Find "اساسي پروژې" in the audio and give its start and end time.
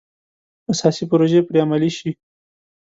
0.71-1.39